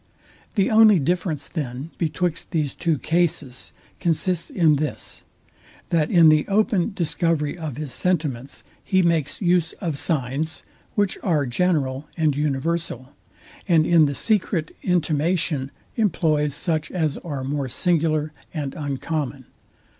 The 0.55 0.71
only 0.71 0.97
difference, 0.97 1.47
then, 1.47 1.91
betwixt 1.99 2.49
these 2.49 2.73
two 2.73 2.97
cases 2.97 3.71
consists 3.99 4.49
in 4.49 4.77
this, 4.77 5.21
that 5.91 6.09
in 6.09 6.29
the 6.29 6.43
open 6.47 6.91
discovery 6.95 7.55
of 7.55 7.77
his 7.77 7.93
sentiments 7.93 8.63
he 8.83 9.03
makes 9.03 9.43
use 9.43 9.73
of 9.73 9.99
signs, 9.99 10.63
which 10.95 11.19
are 11.21 11.45
general 11.45 12.07
and 12.17 12.35
universal; 12.35 13.13
and 13.67 13.85
in 13.85 14.05
the 14.05 14.15
secret 14.15 14.75
intimation 14.81 15.69
employs 15.95 16.55
such 16.55 16.89
as 16.89 17.19
are 17.19 17.43
more 17.43 17.69
singular 17.69 18.33
and 18.55 18.73
uncommon. 18.73 19.45